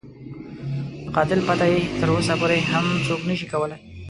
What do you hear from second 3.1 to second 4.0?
نه شي کولای.